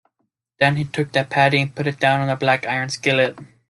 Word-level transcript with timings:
Then, 0.59 0.77
he 0.77 0.85
took 0.85 1.11
that 1.11 1.29
patty 1.29 1.61
and 1.61 1.75
put 1.75 1.85
it 1.85 1.99
down 1.99 2.21
on 2.21 2.27
the 2.27 2.35
black-iron 2.35 2.89
skillet. 2.89 3.37